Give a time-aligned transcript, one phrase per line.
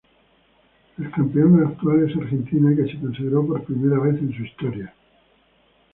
[0.97, 4.91] El campeón actual es Argentina que se consagró por primera vez en su historia.